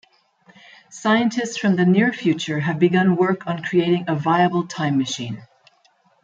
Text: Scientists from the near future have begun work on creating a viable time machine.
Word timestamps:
Scientists 0.89 1.57
from 1.57 1.75
the 1.75 1.85
near 1.85 2.11
future 2.11 2.59
have 2.61 2.79
begun 2.79 3.15
work 3.15 3.45
on 3.45 3.61
creating 3.63 4.03
a 4.07 4.15
viable 4.15 4.65
time 4.65 4.97
machine. 4.97 5.43